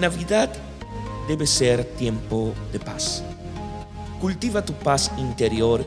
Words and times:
Navidad 0.00 0.48
debe 1.28 1.46
ser 1.46 1.84
tiempo 1.84 2.54
de 2.72 2.80
paz. 2.80 3.22
Cultiva 4.18 4.64
tu 4.64 4.72
paz 4.72 5.12
interior 5.18 5.86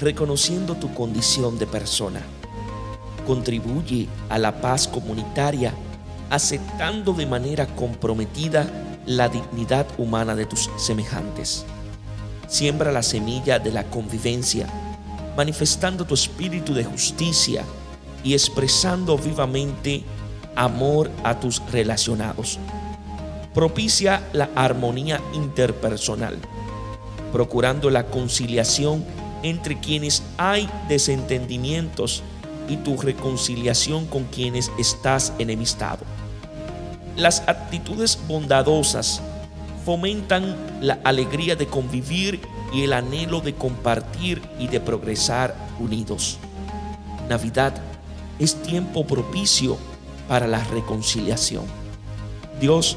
reconociendo 0.00 0.74
tu 0.74 0.92
condición 0.92 1.60
de 1.60 1.68
persona. 1.68 2.20
Contribuye 3.24 4.08
a 4.28 4.38
la 4.38 4.60
paz 4.60 4.88
comunitaria 4.88 5.72
aceptando 6.28 7.12
de 7.12 7.24
manera 7.24 7.68
comprometida 7.68 8.66
la 9.06 9.28
dignidad 9.28 9.86
humana 9.96 10.34
de 10.34 10.44
tus 10.44 10.68
semejantes. 10.76 11.64
Siembra 12.48 12.90
la 12.90 13.04
semilla 13.04 13.60
de 13.60 13.70
la 13.70 13.84
convivencia, 13.84 14.66
manifestando 15.36 16.04
tu 16.04 16.14
espíritu 16.14 16.74
de 16.74 16.82
justicia 16.82 17.64
y 18.24 18.34
expresando 18.34 19.16
vivamente 19.16 20.02
amor 20.56 21.12
a 21.22 21.38
tus 21.38 21.62
relacionados. 21.70 22.58
Propicia 23.54 24.28
la 24.32 24.48
armonía 24.54 25.20
interpersonal, 25.34 26.38
procurando 27.32 27.90
la 27.90 28.06
conciliación 28.06 29.04
entre 29.42 29.78
quienes 29.78 30.22
hay 30.38 30.68
desentendimientos 30.88 32.22
y 32.68 32.76
tu 32.78 32.96
reconciliación 32.96 34.06
con 34.06 34.24
quienes 34.24 34.70
estás 34.78 35.32
enemistado. 35.38 36.04
Las 37.16 37.42
actitudes 37.46 38.18
bondadosas 38.26 39.20
fomentan 39.84 40.56
la 40.80 40.98
alegría 41.04 41.56
de 41.56 41.66
convivir 41.66 42.40
y 42.72 42.84
el 42.84 42.94
anhelo 42.94 43.40
de 43.40 43.54
compartir 43.54 44.40
y 44.58 44.68
de 44.68 44.80
progresar 44.80 45.54
unidos. 45.78 46.38
Navidad 47.28 47.74
es 48.38 48.54
tiempo 48.62 49.06
propicio 49.06 49.76
para 50.28 50.46
la 50.46 50.64
reconciliación. 50.64 51.64
Dios 52.60 52.96